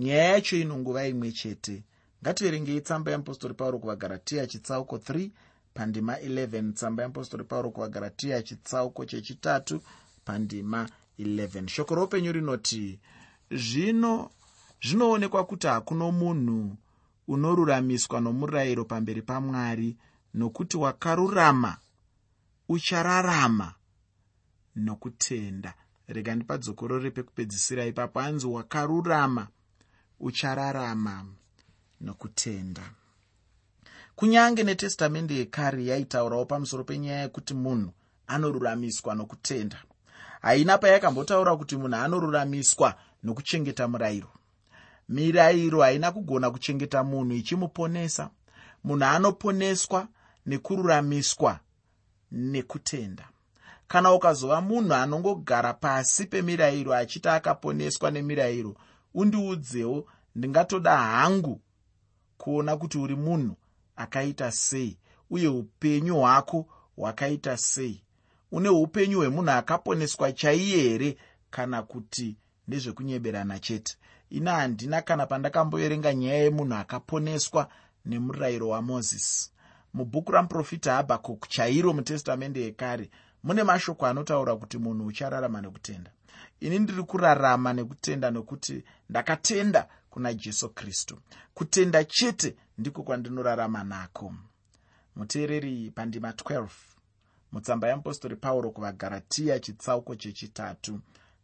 nyaya 0.00 0.24
yacho 0.32 0.56
inonguva 0.56 1.06
imwe 1.06 1.32
chete. 1.32 1.82
Ngativerengei 2.22 2.80
tsamba 2.80 3.10
yeapostori 3.10 3.54
pauro 3.54 3.78
kuvagaratiya 3.78 4.46
chitsauko 4.46 4.96
3 4.96 5.30
pandima 5.74 6.16
11 6.16 6.72
tsamba 6.72 7.02
yeapostori 7.02 7.44
pauro 7.44 7.70
kuvagaratiya 7.70 8.42
chitsauko 8.42 9.04
chechitatu 9.04 9.80
pandima 10.24 10.88
11 11.18 11.68
shoko 11.68 11.94
roupenyu 11.94 12.32
rinoti 12.32 12.98
zvino 13.50 14.30
zvinoonekwa 14.82 15.44
kuti 15.44 15.66
hakuno 15.66 16.12
munhu 16.12 16.76
unoruramiswa 17.28 18.20
nomurayiro 18.20 18.84
pamberi 18.84 19.22
pamwari 19.22 19.96
nokuti 20.34 20.76
wakarurama 20.76 21.76
uchararama 22.68 23.74
nokutenda. 24.76 25.74
Rega 26.08 26.34
ndipadzokoro 26.34 26.98
repekupedzisira 26.98 27.86
ipapo. 27.86 28.20
Anzi 28.20 28.46
wakarurama 28.46 29.48
uchararama 30.20 31.26
nokutenda. 32.00 32.82
Kunyange 34.16 34.62
netestamende 34.62 35.34
yekare 35.34 35.84
yaitaurawo 35.84 36.44
pamusoro 36.44 36.84
penyaya 36.84 37.20
yekuti 37.22 37.54
munhu 37.54 37.92
anoruramiswa 38.26 39.14
nokutenda 39.14 39.82
haina 40.40 40.78
payakambotaura 40.78 41.56
kuti 41.56 41.76
munhu 41.76 41.96
anoruramiswa 41.96 42.94
nokuchengeta 43.22 43.88
murayiro. 43.88 44.28
Mirayiro 45.08 45.80
haina 45.80 46.12
kugona 46.12 46.50
kuchengeta 46.50 47.04
munhu 47.04 47.32
ichimuponesa 47.34 48.30
munhu 48.84 49.04
anoponeswa 49.04 50.08
nekururamiswa 50.46 51.60
nekutenda. 52.32 53.28
Kana 53.88 54.12
ukazova 54.12 54.60
munhu 54.60 54.94
anongogara 54.94 55.72
pasi 55.74 56.26
pemirayiro 56.26 56.94
achiti 56.94 57.28
akaponeswa 57.28 58.10
nemirayiro 58.10 58.76
undiudzewo 59.14 60.06
ndingatoda 60.34 60.96
hangu 60.98 61.60
kuona 62.38 62.76
kuti 62.76 62.98
uri 62.98 63.16
munhu 63.16 63.56
akaita 63.96 64.52
sei 64.52 64.98
uye 65.30 65.48
upenyu 65.48 66.16
hwako 66.16 66.66
hwakaita 66.96 67.56
sei. 67.56 68.02
Une 68.52 68.68
upenyu 68.68 69.18
hwemunhu 69.18 69.50
akaponeswa 69.50 70.32
chaiye 70.32 70.76
here 70.82 71.16
kana 71.50 71.82
kuti 71.82 72.36
ndezvekunyeberana 72.68 73.58
chete? 73.58 73.96
Ina 74.30 74.52
handina 74.54 75.02
kana 75.02 75.26
pandakamboverenga 75.26 76.14
nyaya 76.14 76.42
yemunhu 76.42 76.74
akaponeswa 76.74 77.68
nemurayiro 78.04 78.68
wamozisi. 78.68 79.50
Mubhuku 79.94 80.32
ramuprofita 80.32 80.94
habhakuk 80.94 81.48
chairo 81.48 81.92
mutestamende 81.92 82.60
yekare 82.60 83.10
mune 83.42 83.64
mashoko 83.64 84.06
anotaura 84.06 84.56
kuti 84.56 84.78
munhu 84.78 85.06
uchararama 85.06 85.60
nekutenda 85.60 86.10
ini 86.60 86.78
ndiri 86.78 87.02
kurarama 87.02 87.72
nekutenda 87.72 88.30
nokuti 88.30 88.84
ndakatenda 89.10 89.88
kuna 90.10 90.34
jesu 90.34 90.68
kristu. 90.68 91.18
Kutenda 91.54 92.04
chete 92.04 92.56
ndiko 92.78 93.02
kwandinorarama 93.02 93.84
nako. 93.84 94.34
Muteereri 95.16 95.90
pandima 95.90 96.30
12 96.30 96.68
mutsamba 97.52 97.88
yeapostori 97.88 98.36
pauro 98.36 98.70
kuvagaratiya 98.70 99.60
chitsauko 99.60 100.14
chechitatu. 100.14 101.00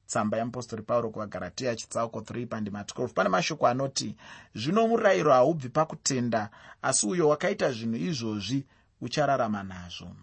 Tsamba 0.07 0.37
yeapostori 0.37 0.83
pauro 0.83 1.11
kuvagaratiya 1.11 1.77
chitsauko 1.77 2.21
3 2.21 2.47
pandima 2.47 2.83
12 2.83 3.09
pane 3.09 3.29
mashoko 3.29 3.67
anoti 3.67 4.17
zvino 4.55 4.89
murayiro 4.89 5.33
haubvi 5.33 5.69
pakutenda 5.69 6.51
asi 6.83 7.07
uyo 7.07 7.29
wakaita 7.29 7.73
zvinhu 7.73 7.97
izvozvi 7.97 8.67
uchararama 9.01 9.63
nazvo 9.63 10.17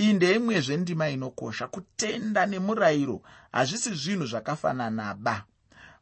iyi 0.00 0.12
ndeimwezve 0.12 0.76
ndima 0.76 1.08
inokosha. 1.08 1.66
Kutenda 1.68 2.46
nemurayiro 2.46 3.20
hazvisi 3.52 3.90
zvinhu 3.94 4.26
zvakafanana 4.26 5.14
ba 5.14 5.44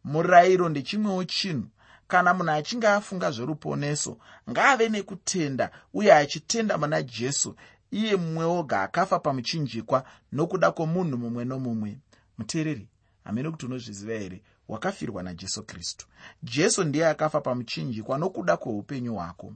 murayiro 0.04 0.68
ndechimwewo 0.68 1.24
chinhu. 1.24 1.68
Kana 2.08 2.34
munhu 2.34 2.50
achinge 2.52 2.88
afunga 2.88 3.30
zveruponeso 3.30 4.18
ngaave 4.50 4.88
nekutenda 4.88 5.70
uye 5.94 6.12
achitenda 6.14 6.78
muna 6.78 7.02
jesu 7.02 7.50
iye 7.90 8.16
mumwe 8.16 8.44
woga 8.44 8.82
akafa 8.82 9.18
pamuchinjikwa 9.18 10.04
nokuda 10.32 10.70
kwomunhu 10.70 11.16
mumwe 11.18 11.44
nomumwe. 11.44 11.98
Muteereri 12.38 12.86
hamene 13.24 13.50
kuti 13.50 13.66
unozviziva 13.66 14.12
here? 14.12 14.42
Wakafirwa 14.68 15.22
najesu 15.22 15.62
kristu. 15.62 16.06
Jesu 16.42 16.84
ndiye 16.84 17.06
akafa 17.08 17.40
pamuchinjikwa 17.40 18.18
nokuda 18.18 18.56
kweupenyu 18.56 19.14
hwako. 19.14 19.52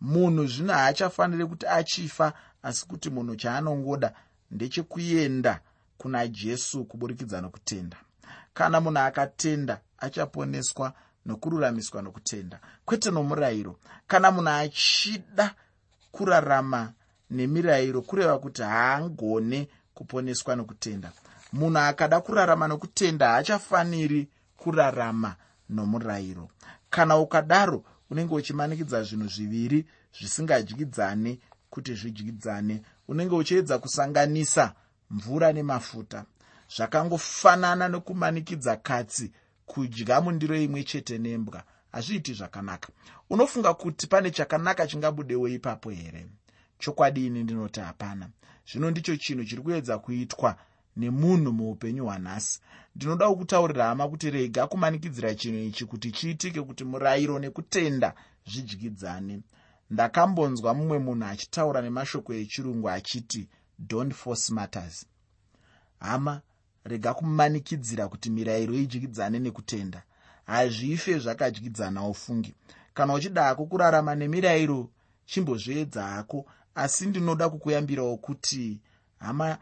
Munhu 0.00 0.46
zvino 0.46 0.72
haachafaniri 0.72 1.46
kuti 1.46 1.66
achifa 1.66 2.32
asi 2.62 2.86
kuti 2.86 3.10
munhu 3.10 3.36
chaanongoda 3.36 4.12
ndechekuenda 4.50 5.60
kuna 5.98 6.28
jesu 6.28 6.84
kuburikidza 6.84 7.40
nokutenda. 7.40 7.96
Kana 8.54 8.80
munhu 8.80 8.98
akatenda 8.98 9.80
achaponeswa 9.98 10.92
nokururamiswa 11.26 12.02
nokutenda. 12.02 12.60
Kwete 12.84 13.10
nomurayiro. 13.10 13.76
Kana 14.06 14.30
munhu 14.30 14.48
achida 14.50 15.54
kurarama 16.12 16.92
nemirayiro 17.30 18.02
kureva 18.02 18.38
kuti 18.38 18.62
haangone 18.62 19.68
kuponeswa 19.94 20.56
nokutenda. 20.56 21.12
Munhu 21.52 21.78
akada 21.78 22.20
kurarama 22.20 22.68
nokutenda 22.68 23.28
haachafaniri 23.28 24.28
kurarama 24.56 25.36
nomurayiro. 25.68 26.48
Kana 26.90 27.16
ukadaro 27.16 27.84
unenge 28.10 28.34
uchimanikidza 28.34 29.02
zvinhu 29.02 29.28
zviviri 29.28 29.86
zvisingadyidzane 30.18 31.38
kuti 31.70 31.94
zvidyidzane 31.94 32.82
unenge 33.08 33.34
uchiedza 33.34 33.78
kusanganisa 33.78 34.74
mvura 35.10 35.52
nemafuta. 35.52 36.24
Zvakangofanana 36.76 37.88
nokumanikidza 37.88 38.76
katsi. 38.76 39.32
Kudya 39.66 40.20
mundiro 40.20 40.56
imwe 40.56 40.84
chete 40.84 41.18
nembwa. 41.18 41.62
Hazviiti 41.92 42.32
zvakanaka. 42.34 42.88
Unofunga 43.30 43.74
kuti 43.74 44.06
pane 44.06 44.30
chakanaka 44.30 44.86
chingabudewo 44.86 45.48
ipapo 45.48 45.90
here? 45.90 46.26
Chokwadi 46.78 47.26
ini 47.26 47.42
ndinoti 47.42 47.80
hapana. 47.80 48.28
Zvino 48.72 48.90
ndicho 48.90 49.16
chinhu 49.16 49.44
chiri 49.44 49.62
kuedza 49.62 49.98
kuitwa 49.98 50.56
nemunhu 50.96 51.52
muupenyu 51.52 52.04
hwanhasi. 52.04 52.60
Ndinoda 52.96 53.28
kukutaurira 53.28 53.84
hama 53.84 54.08
kuti 54.08 54.30
rega 54.30 54.66
kumanikidzira 54.66 55.34
chinhu 55.34 55.58
ichi 55.58 55.84
kuti 55.84 56.12
chiitike 56.12 56.62
kuti 56.62 56.84
murayiro 56.84 57.38
nekutenda 57.38 58.14
zvidyidzane 58.46 59.40
ndakambonzwa 59.90 60.74
mumwe 60.74 60.98
munhu 60.98 61.24
achitaura 61.24 61.80
nemashoko 61.82 62.30
echirungu 62.34 62.90
achiti 62.90 63.48
don't 63.78 64.14
force 64.14 64.52
matters. 64.52 65.06
Hama 66.00 66.42
rega 66.84 67.14
kumanikidzira 67.14 68.08
kuti 68.08 68.30
mirayiro 68.30 68.74
idyidzane 68.74 69.38
nekutenda. 69.38 70.02
Hazvife 70.46 71.18
zvakadyidzana 71.18 72.08
ufungi 72.08 72.54
kana 72.94 73.14
uchida 73.14 73.42
hako 73.42 73.66
kurarama 73.66 74.14
nemirayiro 74.14 74.90
chimbozviedza 75.26 76.02
hako. 76.02 76.46
Asi 76.74 77.06
ndinoda 77.06 77.48
kukuyambirawo 77.48 78.16
kuti 78.16 78.80
hama 79.18 79.58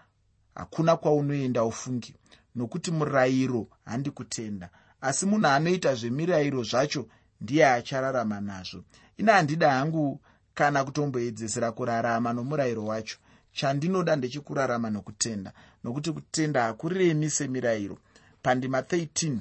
hakuna 0.54 0.96
kwaunoenda 0.96 1.64
ufungi 1.64 2.14
nokuti 2.54 2.90
murayiro 2.90 3.68
handi 3.84 4.10
kutenda 4.10 4.70
asi 5.00 5.26
munhu 5.26 5.46
anoita 5.46 5.94
zvemirayiro 5.94 6.62
zvacho 6.62 7.08
ndiye 7.40 7.66
achararama 7.66 8.40
nazvo. 8.40 8.84
Ina 9.16 9.32
handida 9.32 9.70
hangu 9.72 10.20
kana 10.54 10.84
kutomboedzesera 10.84 11.72
kurarama 11.72 12.32
nomurayiro 12.32 12.84
wacho. 12.84 13.18
Chandinoda 13.52 14.16
ndechekurarama 14.16 14.90
nokutenda 14.90 15.52
nokuti 15.84 16.12
kutenda 16.12 16.62
hakuremi 16.62 17.30
semirayiro. 17.30 17.98
Pandima 18.42 18.80
13 18.80 19.38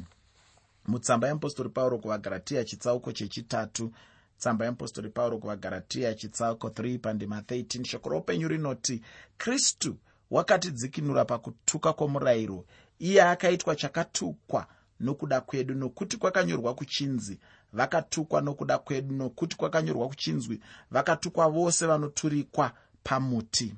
mutsamba 0.88 1.28
yeapostori 1.28 1.70
pauro 1.70 1.98
kuvagaratiya 1.98 2.64
chitsauko 2.64 3.12
chechitatu. 3.12 3.92
Tsamba 4.38 4.66
yeapostori 4.66 5.10
pauro 5.10 5.38
kuvagaratiya 5.38 6.14
chitsauko 6.14 6.68
3 6.68 7.00
pandima 7.00 7.40
13 7.40 7.84
shoko 7.86 8.10
roupenyu 8.10 8.48
rinoti 8.48 9.02
kristu 9.38 9.98
wakatidzikinura 10.32 11.26
pakutuka 11.26 11.94
kwomurayiro. 11.94 12.66
Iye 13.00 13.22
akaitwa 13.24 13.76
chakatukwa 13.76 14.68
nokuda 15.00 15.42
kwedu 15.42 15.76
nokuti 15.76 16.18
kwakanyorwa 16.18 16.76
kuchinzi 16.76 17.40
vakatukwa 17.76 18.42
nokuda 18.42 18.78
kwedu 18.78 19.16
nokuti 19.16 19.56
kwakanyorwa 19.58 20.08
kuchinzwi 20.08 20.60
vakatukwa 20.92 21.50
vose 21.50 21.88
vanoturikwa 21.88 22.72
pamuti. 23.04 23.76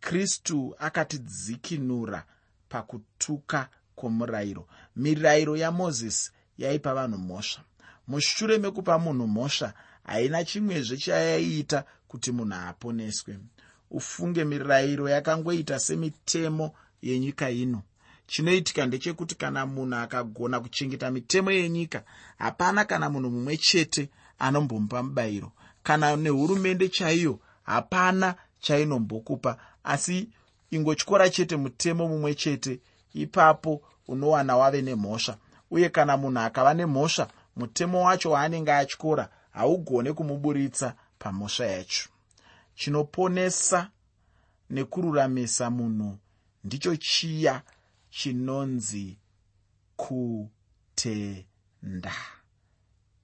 Kristu 0.00 0.74
akatidzikinura 0.78 2.24
pakutuka 2.68 3.68
kwomurayiro. 3.94 4.66
Mirayiro 4.96 5.56
yamozisi 5.56 6.32
yaipa 6.58 6.94
vanhu 6.94 7.18
mhosva. 7.18 7.62
Mushure 8.08 8.58
mekupa 8.58 8.98
munhu 8.98 9.26
mhosva 9.26 9.74
haina 10.04 10.44
chimwezve 10.44 10.96
chayaiita 10.96 11.84
kuti 12.08 12.32
munhu 12.32 12.54
aponeswe. 12.54 13.38
Ufunge 13.90 14.44
mirayiro 14.44 15.08
yakangoita 15.08 15.78
semitemo 15.78 16.74
yenyika 17.02 17.50
ino 17.50 17.82
chinoitika 18.30 18.86
ndechekuti 18.86 19.34
kana 19.34 19.66
munhu 19.66 19.96
akagona 19.96 20.60
kuchengeta 20.60 21.10
mitemo 21.10 21.50
yenyika 21.50 22.02
hapana 22.38 22.84
kana 22.84 23.10
munhu 23.10 23.30
mumwe 23.30 23.56
chete 23.56 24.08
anombomupa 24.38 25.02
mubayiro. 25.02 25.52
Kana 25.82 26.16
nehurumende 26.16 26.88
chaiyo 26.88 27.38
hapana 27.62 28.34
chainombokupa. 28.60 29.56
Asi 29.84 30.28
ingotyora 30.70 31.30
chete 31.30 31.56
mutemo 31.56 32.08
mumwe 32.08 32.34
chete 32.34 32.80
ipapo 33.14 33.82
unowana 34.08 34.56
wave 34.56 34.82
nemhosva. 34.82 35.36
Uye 35.70 35.88
kana 35.88 36.16
munhu 36.16 36.40
akava 36.40 36.74
nemhosva 36.74 37.28
mutemo 37.56 38.04
wacho 38.04 38.30
waanenge 38.30 38.72
atyora 38.72 39.28
haugone 39.50 40.12
kumuburitsa 40.12 40.94
pamhosva 41.18 41.66
yacho. 41.66 42.08
Chinoponesa 42.74 43.90
nekururamisa 44.70 45.70
munhu 45.70 46.18
ndicho 46.64 46.96
chiya 46.96 47.62
chinonzi 48.10 49.18
kutenda. 49.96 51.44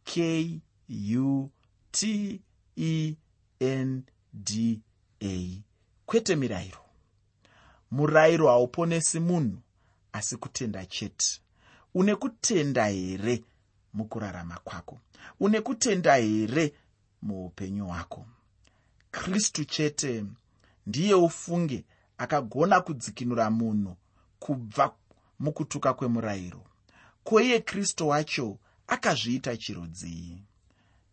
K 0.05 0.61
u 1.17 1.51
t 1.93 2.41
e 2.77 3.17
n 3.61 4.03
d 4.33 4.81
a. 5.23 5.63
Kwete 6.07 6.37
mirayiro 6.37 6.79
murayiro 7.91 8.49
hauponesi 8.49 9.21
munhu 9.21 9.59
asi 10.13 10.37
kutenda 10.37 10.87
chete. 10.87 11.41
Une 11.95 12.17
kutenda 12.17 12.87
here 12.87 13.45
mukurarama 13.95 14.59
kwako? 14.65 14.99
Une 15.41 15.61
kutenda 15.61 16.15
here 16.17 16.75
muupenyu 17.23 17.87
hwako? 17.87 18.27
Kristu 19.11 19.65
chete 19.65 20.25
ndiye 20.87 21.15
ufunge 21.15 21.85
akagona 22.19 22.81
kudzikinura 22.81 23.51
munhu 23.51 23.97
kubva 24.39 24.95
mukutuka 25.39 25.95
kwemurayiro. 25.95 26.65
Ko 27.25 27.41
iye 27.41 27.61
kristu 27.61 28.09
wacho 28.09 28.59
akazviita 28.87 29.57
chirodzii? 29.57 30.43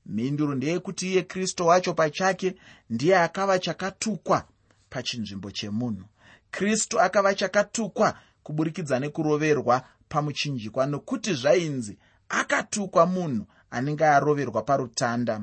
Mhinduro 0.05 0.55
ndeyekuti 0.55 1.11
iye 1.11 1.21
kristu 1.23 1.67
wacho 1.67 1.93
pachake 1.93 2.55
ndiye 2.89 3.17
akava 3.19 3.59
chakatukwa 3.59 4.47
pachinzvimbo 4.89 5.51
chemunhu. 5.51 6.05
Kristu 6.51 7.01
akava 7.01 7.35
chakatukwa 7.35 8.19
kuburikidza 8.43 8.99
nekuroverwa 8.99 9.83
pamuchinjikwa 10.09 10.85
nokuti 10.85 11.33
zvainzi 11.33 11.97
akatukwa 12.29 13.05
munhu 13.05 13.45
anenge 13.71 14.05
aroverwa 14.05 14.61
parutanda. 14.61 15.41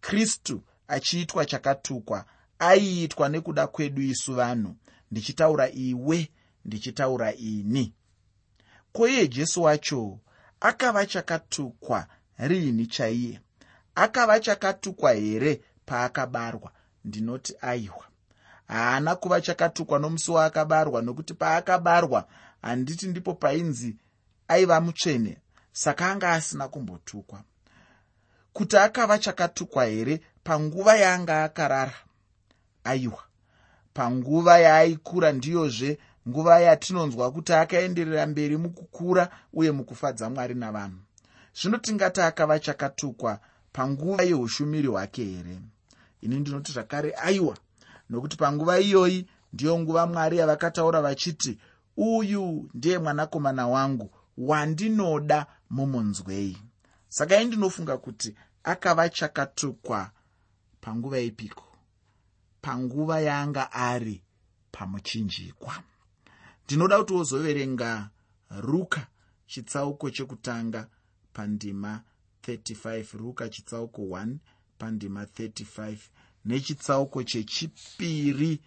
Kristu 0.00 0.62
achiitwa 0.88 1.44
chakatukwa 1.46 2.24
aiitwa 2.58 3.28
nekuda 3.28 3.66
kwedu 3.66 4.02
isu 4.02 4.34
vanhu 4.34 4.76
ndichitaura 5.10 5.70
iwe 5.70 6.30
ndichitaura 6.68 7.32
ini. 7.34 7.92
Ko 8.92 9.08
iye 9.08 9.28
jesu 9.28 9.62
wacho 9.62 10.18
akava 10.60 11.06
chakatukwa 11.06 12.06
riini 12.38 12.86
chaiye? 12.86 13.40
Akava 13.94 14.40
chakatukwa 14.40 15.12
here 15.12 15.60
paakabarwa? 15.86 16.72
Ndinoti 17.04 17.54
aiwa. 17.60 18.04
Haana 18.68 19.16
kuva 19.16 19.40
chakatukwa 19.40 19.98
nomusi 19.98 20.30
waakabarwa 20.30 21.02
nokuti 21.02 21.34
paakabarwa 21.34 22.28
handiti 22.62 23.06
ndipo 23.08 23.34
painzi 23.34 23.96
aiva 24.48 24.80
mutsvene 24.80 25.38
saka 25.72 26.10
anga 26.10 26.32
asina 26.32 26.68
kumbotukwa. 26.68 27.42
Kuti 28.52 28.76
akava 28.76 29.18
chakatukwa 29.18 29.84
here 29.86 30.20
panguva 30.44 30.96
yaanga 30.96 31.44
akarara? 31.44 31.94
Aiwa 32.84 33.24
panguva 33.94 34.58
yaaikura 34.58 35.32
ndiyozve 35.32 35.98
nguva 36.28 36.60
yatinonzwa 36.60 37.32
kuti 37.32 37.52
akaenderera 37.52 38.26
mberi 38.26 38.56
mukukura 38.56 39.30
uye 39.52 39.70
mukufadza 39.72 40.30
mwari 40.30 40.54
navanhu. 40.54 40.98
Zvino 41.54 41.78
tingati 41.78 42.20
akava 42.20 42.58
chakatukwa 42.58 43.40
panguva 43.72 44.22
yeushumiri 44.22 44.88
hwake 44.88 45.24
here? 45.24 45.58
Ini 46.20 46.40
ndinoti 46.40 46.72
zvakare 46.72 47.14
aiwa 47.16 47.56
nokuti 48.10 48.36
panguva 48.36 48.80
iyoyi 48.80 49.26
ndiyo 49.52 49.78
nguva 49.78 50.06
mwari 50.06 50.38
yavakataura 50.38 51.00
vachiti 51.02 51.58
uyu 51.96 52.70
ndiye 52.74 52.98
mwanakomana 52.98 53.68
wangu 53.68 54.10
wandinoda 54.38 55.46
mumunzwei. 55.70 56.58
Saka 57.08 57.40
i 57.40 57.44
ndinofunga 57.44 57.98
kuti 57.98 58.34
akava 58.64 59.08
chakatukwa 59.08 60.10
panguva 60.80 61.20
ipiko 61.20 61.64
panguva 62.60 63.20
yaanga 63.20 63.72
ari 63.72 64.22
pamuchinjikwa 64.72 65.74
ndinoda 66.68 66.98
kuti 66.98 67.12
wozoverenga 67.12 68.10
ruka 68.60 69.06
chitsauko 69.46 70.10
chekutanga 70.10 70.88
pandima 71.32 72.02
35 72.42 73.18
ruka 73.18 73.48
chitsauko 73.48 74.02
1 74.02 74.36
pandima 74.78 75.24
35 75.24 75.96
nechitsauko 76.44 77.22
chechipiri 77.22 78.60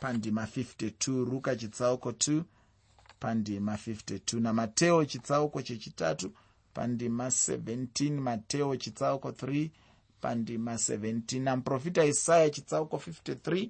pandima 0.00 0.44
52 0.44 1.24
ruka 1.24 1.56
chitsauko 1.56 2.10
2 2.10 2.42
pandima 3.20 3.74
52 3.74 4.40
namateo 4.40 5.04
chitsauko 5.04 5.62
chechitatu 5.62 6.32
pandima 6.74 7.26
17 7.26 8.10
mateo 8.20 8.76
chitsauko 8.76 9.30
3 9.30 9.70
pandima 10.20 10.74
17 10.74 11.40
namuprofita 11.42 12.04
isaya 12.04 12.50
chitsauko 12.50 12.96
53 12.96 13.68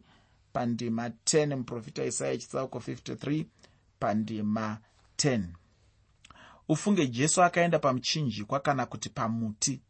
pandima 0.52 1.08
10 1.08 1.56
muprofita 1.56 2.04
isaya 2.04 2.36
chitsauko 2.38 2.78
53 2.78 3.44
pandima 3.98 4.78
10 5.16 5.44
ufunge 6.68 7.06
jesu 7.06 7.42
akaenda 7.42 7.78
pamuchinjikwa 7.78 8.60
kana 8.60 8.86
kuti 8.86 9.08
pamuti. 9.08 9.80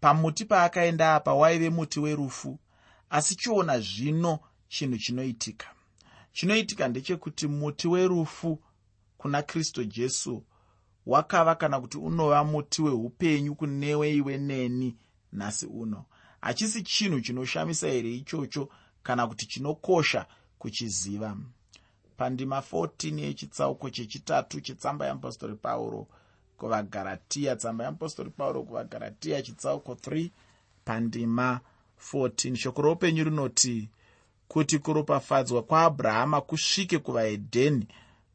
Pamuti 0.00 0.44
paakaenda 0.44 1.14
apa 1.14 1.34
waive 1.34 1.70
muti 1.70 2.00
werufu 2.00 2.58
asi 3.10 3.36
chiona 3.36 3.80
zvino 3.80 4.38
chinhu 4.68 4.98
chinoitika. 4.98 5.66
Chinoitika 6.32 6.88
ndechekuti 6.88 7.46
muti 7.46 7.88
werufu 7.88 8.62
kuna 9.18 9.42
kristu 9.42 9.84
jesu 9.84 10.44
wakava 11.06 11.54
kana 11.54 11.80
kuti 11.80 11.98
unova 11.98 12.44
muti 12.44 12.82
weupenyu 12.82 13.54
kunewe 13.54 14.14
iwe 14.14 14.38
neni 14.38 14.96
nhasi 15.32 15.66
uno. 15.66 16.04
Hachisi 16.40 16.82
chinhu 16.82 17.20
chinoshamisa 17.20 17.88
here 17.88 18.14
ichocho 18.14 18.68
kana 19.02 19.26
kuti 19.26 19.46
chinokosha 19.46 20.26
kuchiziva 20.58 21.36
pandima 22.18 22.58
14 22.72 23.20
yechitsauko 23.20 23.90
chechitatu 23.90 24.60
chetsamba 24.60 25.06
yeapostori 25.06 25.54
pauro 25.54 26.06
kuvagaratiya 26.58 27.56
tsamba 27.56 27.84
yeapostori 27.84 28.30
pauro 28.30 28.62
kuvagaratiya 28.62 29.42
chitsauko 29.42 29.92
3 29.92 30.30
pandima 30.84 31.60
14 32.12 32.56
shoko 32.56 32.82
roupenyu 32.82 33.24
rinoti 33.24 33.88
kuti 34.48 34.78
kuropafadzwa 34.78 35.62
kwaabrahama 35.62 36.40
kusvike 36.40 36.98
kuvahedheni 36.98 37.86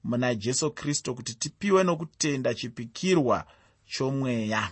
muna 0.04 0.36
jesu 0.36 0.72
kristu 0.72 1.16
kuti 1.16 1.34
tipiwe 1.36 1.84
nokutenda 1.84 2.54
chipikirwa 2.54 3.46
chomweya. 3.86 4.70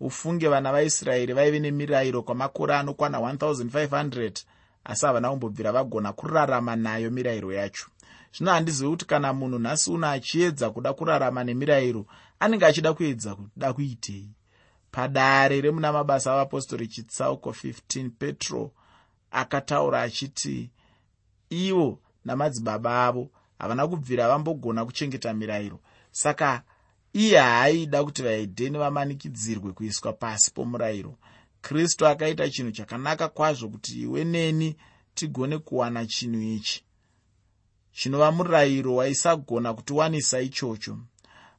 Ufunge 0.00 0.48
vana 0.48 0.72
vaisraeri 0.72 1.32
vaive 1.32 1.58
nemirayiro 1.60 2.22
kwamakore 2.22 2.74
anokwana 2.76 3.18
1500 3.18 4.32
asi 4.84 5.06
havana 5.06 5.30
kumbobvira 5.30 5.72
vagona 5.72 6.12
kurarama 6.12 6.76
nayo 6.76 7.10
mirayiro 7.10 7.52
yacho 7.52 7.86
zvino 8.34 8.50
handizivi 8.50 8.90
kuti 8.90 9.04
kana 9.04 9.32
munhu 9.32 9.58
nhasi 9.58 9.90
uno 9.90 10.06
achiedza 10.06 10.70
kuda 10.70 10.92
kurarama 10.92 11.44
nemirayiro 11.44 12.06
anenge 12.40 12.66
achida 12.66 12.94
kuedza 12.94 13.34
kuda 13.34 13.72
kuitei? 13.72 14.30
Padare 14.90 15.60
remuna 15.60 15.92
mabasa 15.92 16.32
avapostori 16.32 16.88
chitsauko 16.88 17.50
15 17.50 18.10
petro 18.10 18.72
akataura 19.30 20.02
achiti 20.02 20.70
ivo 21.50 21.98
namadzibaba 22.24 23.06
avo 23.06 23.30
havana 23.58 23.88
kubvira 23.88 24.28
vambogona 24.28 24.84
kuchengeta 24.84 25.34
mirayiro. 25.34 25.80
Saka 26.10 26.62
iye 27.12 27.38
haaida 27.38 28.04
kuti 28.04 28.22
vahedheni 28.22 28.78
vamanikidzirwe 28.78 29.72
kuiswa 29.72 30.12
pasi 30.12 30.50
pomurayiro. 30.50 31.18
Kristu 31.60 32.06
akaita 32.06 32.50
chinhu 32.50 32.72
chakanaka 32.72 33.28
kwazvo 33.28 33.68
kuti 33.68 34.00
iwe 34.00 34.24
neni 34.24 34.76
tigone 35.14 35.58
kuwana 35.58 36.06
chinhu 36.06 36.42
ichi 36.42 36.84
chinova 37.92 38.32
murayiro 38.32 38.94
waisagona 38.94 39.74
kutiwanisa 39.74 40.40
ichocho. 40.40 40.98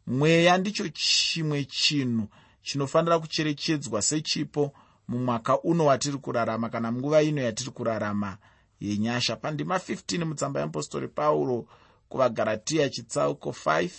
Mweya 0.08 0.58
ndicho 0.58 0.90
chimwe 0.90 1.66
chinhu 1.66 2.28
chinofanira 2.62 3.20
kucherechedzwa 3.20 4.02
sechipo 4.02 4.74
mumwaka 5.08 5.62
uno 5.62 5.86
watiri 5.86 6.18
kurarama 6.18 6.70
kana 6.70 6.92
munguva 6.92 7.22
ino 7.22 7.42
yatiri 7.42 7.72
kurarama 7.72 8.38
yenyasha. 8.80 9.36
Pandima 9.36 9.78
15 9.78 10.26
mutsamba 10.26 10.60
yeapostori 10.60 11.08
pauro 11.08 11.68
kuvagaratiya 12.10 12.90
chitsauko 12.90 13.50
5 13.50 13.90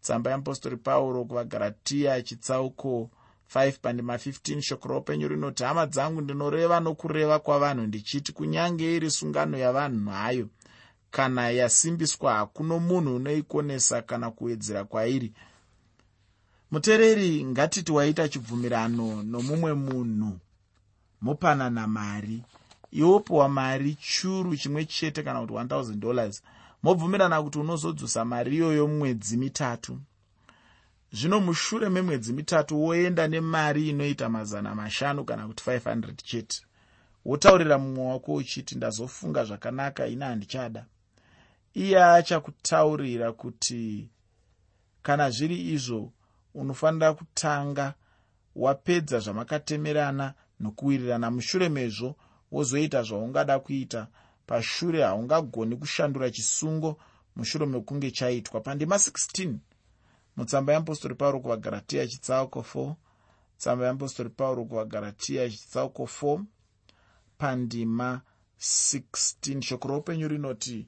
tsamba 0.00 0.30
yeapostori 0.30 0.76
pauro 0.76 1.24
kuvagaratiya 1.24 2.22
chitsauko 2.22 3.10
5 3.54 3.72
pandima 3.82 4.16
15 4.16 4.60
shoko 4.60 4.88
roupenyu 4.88 5.28
rinoti 5.28 5.62
hama 5.64 5.86
dzangu 5.86 6.20
ndinoreva 6.20 6.80
nokureva 6.80 7.38
kwavanhu 7.38 7.86
ndichiti 7.86 8.32
kunyange 8.32 8.96
iri 8.96 9.10
sungano 9.10 9.58
yavanhu 9.58 10.10
hayo 10.10 10.48
kana 11.18 11.50
yasimbiswa 11.50 12.34
hakuno 12.34 12.78
munhu 12.78 13.16
unoikonesa 13.16 14.02
kana 14.02 14.30
kuwedzera 14.30 14.84
kwairi. 14.84 15.32
Muteereri 16.70 17.44
ngatiti 17.44 17.92
waita 17.92 18.28
chibvumirano 18.28 19.22
nomumwe 19.22 19.74
munhu. 19.74 20.38
Mopanana 21.20 21.86
mari. 21.86 22.42
Iwopiwa 22.90 23.48
mari 23.48 23.94
churu 23.94 24.56
chimwe 24.56 24.84
chete 24.84 25.22
kana 25.22 25.40
kuti 25.40 25.52
1000 25.52 25.94
dollars. 25.94 26.42
Mobvumirana 26.82 27.42
kuti 27.42 27.58
unozodzosa 27.58 28.24
mari 28.24 28.56
iyoyo 28.56 28.88
mwedzi 28.88 29.36
mitatu. 29.36 29.98
Zvino 31.12 31.40
mushure 31.40 31.88
memwedzi 31.88 32.32
mitatu 32.32 32.82
woenda 32.84 33.28
nemari 33.28 33.88
inoita 33.88 34.28
mazana 34.28 34.74
mashanu 34.74 35.24
kana 35.24 35.46
kuti 35.48 35.70
500 35.70 36.14
chete. 36.16 36.62
Wotaurira 37.24 37.78
mumwe 37.78 38.06
wako 38.12 38.34
uchiti 38.34 38.74
ndazofunga 38.74 39.44
zvakanaka 39.44 40.06
ina 40.06 40.26
handichada 40.26 40.84
iye 41.74 42.04
achakutaurira 42.04 43.32
kuti 43.32 44.10
kana 45.02 45.30
zviri 45.30 45.72
izvo 45.74 46.12
unofanira 46.54 47.14
kutanga 47.14 47.94
wapedza 48.56 49.18
zvamakatemerana 49.18 50.34
nokuwirirana 50.60 51.30
mushure 51.30 51.68
mezvo 51.68 52.16
wozoita 52.52 53.02
zvaungada 53.02 53.58
kuita. 53.58 54.06
Pashure 54.46 55.02
haungagoni 55.02 55.76
kushandura 55.76 56.30
chisungo 56.30 56.98
mushure 57.36 57.66
mekunge 57.66 58.10
chaitwa. 58.10 58.60
Pandima 58.60 58.96
16 58.96 59.54
mutsamba 60.36 60.72
yeapostori 60.72 61.14
pauro 61.14 61.40
kuvagaratiya 61.40 62.06
chitsauko 62.06 62.60
4 62.60 62.94
tsamba 63.58 63.84
yeapostori 63.84 64.30
pauro 64.30 64.64
kuvagaratiya 64.64 65.50
chitsauko 65.50 66.02
4 66.02 66.42
pandima 67.38 68.20
16 68.60 69.60
shoko 69.60 69.88
roupenyu 69.88 70.28
rinoti 70.28 70.86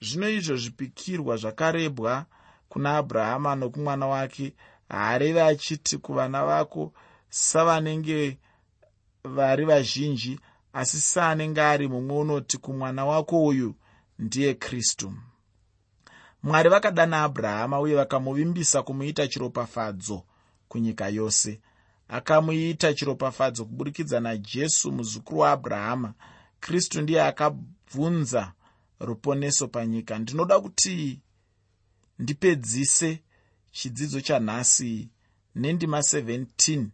zvino 0.00 0.28
izvo 0.28 0.56
zvipikirwa 0.56 1.36
zvakarebwa 1.36 2.26
kuna 2.68 2.96
abrahama 2.96 3.54
nokumwana 3.54 4.06
wake. 4.06 4.54
Haareve 4.88 5.42
achiti 5.42 5.98
kuvana 5.98 6.44
vako 6.44 6.92
savanenge 7.30 8.38
vari 9.24 9.64
vazhinji 9.64 10.40
asi 10.72 11.00
saanenge 11.00 11.60
ari 11.62 11.88
mumwe 11.88 12.16
unoti 12.18 12.58
kumwana 12.58 13.04
wako 13.06 13.44
uyu 13.46 13.74
ndiye 14.18 14.54
kristu. 14.54 15.12
Mwari 16.42 16.68
vakadana 16.68 17.22
abrahama 17.22 17.80
uye 17.80 17.94
vakamuvimbisa 17.94 18.82
kumuita 18.82 19.28
chiropafadzo 19.28 20.22
kunyika 20.68 21.08
yose. 21.08 21.60
Akamuita 22.08 22.94
chiropafadzo 22.94 23.64
kuburikidza 23.64 24.20
najesu 24.20 24.92
muzukuru 24.92 25.38
waabrahama 25.40 26.14
kristu 26.60 27.00
ndiye 27.02 27.22
akabvunza 27.22 28.52
ruponeso 29.00 29.68
panyika. 29.68 30.18
Ndinoda 30.18 30.60
kuti 30.60 31.20
ndipedzise 32.18 33.22
chidzidzo 33.70 34.20
chanhasi 34.20 35.08
nendima 35.54 35.98
17 35.98 36.86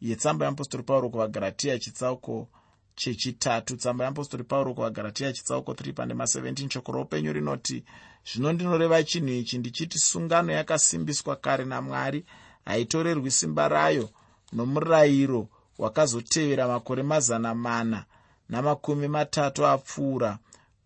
yetsamba 0.00 0.46
yeapostori 0.46 0.82
pauro 0.82 1.10
kuvagaratiya 1.10 1.78
chitsauko 1.78 2.48
chechitatu 2.94 3.76
tsamba 3.76 4.04
yeapostori 4.04 4.44
pauro 4.44 4.74
kuvagaratiya 4.74 5.32
chitsauko 5.32 5.72
3 5.72 5.92
pandima 5.92 6.24
17 6.24 6.70
shoko 6.70 6.92
roupenyu 6.92 7.32
rinoti 7.32 7.84
zvino 8.32 8.52
ndinoreva 8.52 9.02
chinhu 9.02 9.32
ichi 9.32 9.58
ndichiti 9.58 9.98
sungano 9.98 10.52
yakasimbiswa 10.52 11.36
kare 11.36 11.64
namwari 11.64 12.24
haitorerwi 12.64 13.30
simba 13.30 13.68
rayo 13.68 14.10
nomurayiro 14.52 15.48
wakazotevera 15.78 16.68
makore 16.68 17.02
mazana 17.02 17.54
mana 17.54 18.04
namakumi 18.48 19.08
matatu 19.08 19.66
apfuura 19.66 20.38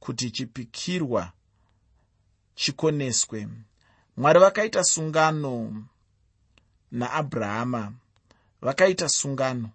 kuti 0.05 0.31
chipikirwa 0.31 1.33
chikoneswe. 2.55 3.49
Mwari 4.17 4.39
vakaita 4.41 4.85
sungano 4.85 5.85
naabrahama 6.93 7.93
vakaita 8.63 9.09
sungano. 9.09 9.71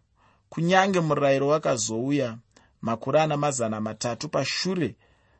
Kunyange 0.49 0.99
murayiro 0.99 1.47
wakazouya 1.47 2.37
makore 2.81 3.21
ana 3.21 3.37
mazana 3.37 3.81
matatu 3.81 4.29
pashure 4.29 4.95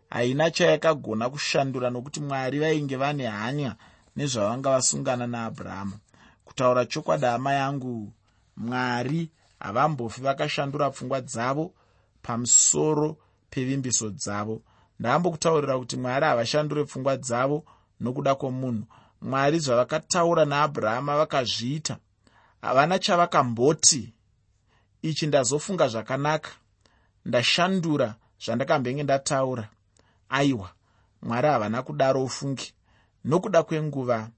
haina 0.10 0.52
chayakagona 0.52 1.30
kushandura 1.30 1.90
nokuti 1.90 2.20
mwari 2.20 2.60
vainge 2.60 2.96
vane 2.96 3.28
hanya 3.28 3.76
nezvavanga 4.16 4.70
vasungana 4.70 5.28
naabrahama. 5.28 5.98
Kutaura 6.46 6.86
chokwadi 6.86 7.26
hama 7.26 7.54
yangu 7.54 8.14
mwari 8.58 9.30
havambofi 9.60 10.22
vakashandura 10.22 10.90
pfungwa 10.90 11.22
dzavo 11.22 11.74
pamusoro 12.22 13.18
pevimbiso 13.50 14.10
dzavo 14.10 14.62
ndaambokutaurira 15.00 15.80
kuti 15.80 15.98
mwari 15.98 16.26
havashandure 16.26 16.84
pfungwa 16.84 17.18
dzavo 17.18 17.64
nokuda 18.00 18.36
kwomunhu. 18.36 18.84
Mwari 19.22 19.60
zvavakataura 19.60 20.46
naabrahama 20.46 21.18
vakazviita 21.18 21.98
havana 22.62 23.00
chavakamboti. 23.00 24.14
Ichi 25.02 25.28
ndazofunga 25.28 25.88
zvakanaka. 25.88 26.52
Ndashandura 27.26 28.16
zvandakambenge 28.46 29.04
ndataura. 29.04 29.70
Aiwa 30.30 30.70
mwari 31.22 31.48
havana 31.48 31.84
kudaro 31.84 32.24
ufunge 32.24 32.74
nokuda 33.26 33.64
kwenguva 33.64 34.30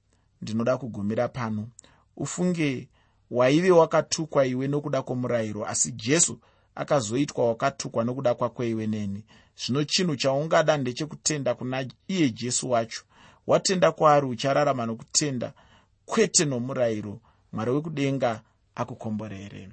ndinoda 0.41 0.77
kugumira 0.77 1.27
pano. 1.27 1.67
Ufunge 2.17 2.89
waive 3.31 3.71
wakatukwa 3.71 4.45
iwe 4.45 4.67
nokuda 4.67 5.01
kwomurayiro. 5.01 5.65
Asi 5.67 5.91
jesu 5.91 6.39
akazoitwa 6.75 7.47
wakatukwa 7.47 8.03
nokuda 8.03 8.33
kwakwe 8.35 8.69
iwe 8.69 8.87
neni. 8.87 9.23
Zvino 9.55 9.83
chinhu 9.83 10.15
chaungada 10.15 10.77
ndechekutenda 10.77 11.55
kuna 11.55 11.85
iye 12.07 12.29
jesu 12.29 12.71
wacho. 12.71 13.03
Watenda 13.47 13.91
kwaari 13.91 14.27
uchararama 14.27 14.85
nokutenda 14.85 15.53
kwete 16.05 16.45
nomurayiro. 16.45 17.19
Mwari 17.53 17.71
wekudenga 17.71 18.41
akukomborere 18.75 19.69